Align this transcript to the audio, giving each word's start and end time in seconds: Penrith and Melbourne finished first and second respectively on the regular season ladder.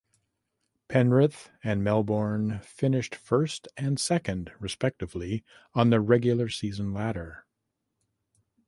Penrith 0.87 1.51
and 1.63 1.83
Melbourne 1.83 2.59
finished 2.63 3.13
first 3.13 3.67
and 3.77 3.99
second 3.99 4.51
respectively 4.59 5.43
on 5.75 5.91
the 5.91 5.99
regular 6.01 6.49
season 6.49 6.91
ladder. 6.91 7.45